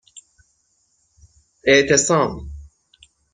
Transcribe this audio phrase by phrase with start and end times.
[1.67, 2.49] اِعتصام